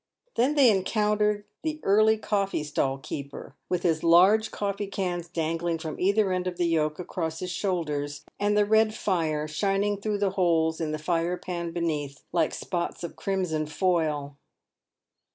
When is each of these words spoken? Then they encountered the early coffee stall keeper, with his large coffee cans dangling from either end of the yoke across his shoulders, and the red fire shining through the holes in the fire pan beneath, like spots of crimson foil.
Then 0.33 0.55
they 0.55 0.71
encountered 0.71 1.45
the 1.61 1.79
early 1.83 2.17
coffee 2.17 2.63
stall 2.63 2.97
keeper, 2.97 3.55
with 3.69 3.83
his 3.83 4.01
large 4.03 4.49
coffee 4.49 4.87
cans 4.87 5.27
dangling 5.27 5.77
from 5.77 5.99
either 5.99 6.31
end 6.33 6.47
of 6.47 6.57
the 6.57 6.65
yoke 6.65 6.97
across 6.97 7.37
his 7.37 7.51
shoulders, 7.51 8.25
and 8.39 8.57
the 8.57 8.65
red 8.65 8.95
fire 8.95 9.47
shining 9.47 10.01
through 10.01 10.17
the 10.17 10.31
holes 10.31 10.81
in 10.81 10.91
the 10.91 10.97
fire 10.97 11.37
pan 11.37 11.69
beneath, 11.71 12.23
like 12.31 12.51
spots 12.51 13.03
of 13.03 13.15
crimson 13.15 13.67
foil. 13.67 14.39